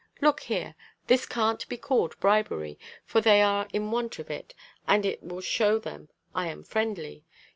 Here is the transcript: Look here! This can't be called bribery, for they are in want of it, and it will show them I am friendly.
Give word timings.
Look 0.19 0.39
here! 0.39 0.73
This 1.05 1.27
can't 1.27 1.69
be 1.69 1.77
called 1.77 2.19
bribery, 2.19 2.79
for 3.05 3.21
they 3.21 3.39
are 3.43 3.67
in 3.71 3.91
want 3.91 4.17
of 4.17 4.31
it, 4.31 4.55
and 4.87 5.05
it 5.05 5.21
will 5.21 5.41
show 5.41 5.77
them 5.77 6.09
I 6.33 6.47
am 6.47 6.63
friendly. 6.63 7.23